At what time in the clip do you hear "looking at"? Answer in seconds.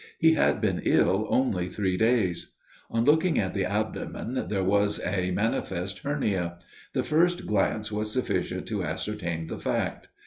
3.05-3.53